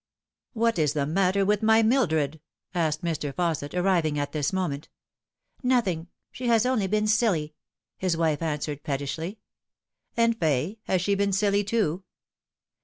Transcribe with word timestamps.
"What 0.53 0.79
is 0.79 0.93
the 0.93 1.05
matter 1.05 1.45
with 1.45 1.61
my 1.61 1.83
Mildred?" 1.83 2.39
asked 2.73 3.03
Mr. 3.03 3.31
Fausset, 3.31 3.77
arriving 3.79 4.17
at 4.17 4.31
this 4.31 4.51
moment. 4.51 4.89
"Nothing. 5.61 6.07
She 6.31 6.47
has 6.47 6.65
only 6.65 6.87
been 6.87 7.05
silly," 7.05 7.53
his 7.99 8.17
wife 8.17 8.41
answered 8.41 8.81
pettishly." 8.81 9.37
And 10.17 10.35
Fay 10.39 10.79
has 10.85 11.03
she 11.03 11.13
been 11.13 11.33
silly, 11.33 11.63
too 11.63 12.03